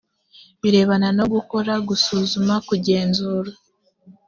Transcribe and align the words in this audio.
birebana 0.61 1.09
no 1.17 1.25
gukora, 1.33 1.73
gusuzuma, 1.87 2.53
kugenzura 2.67 3.51